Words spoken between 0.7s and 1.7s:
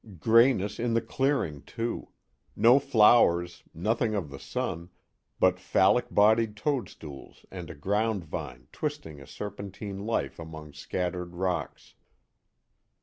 in the clearing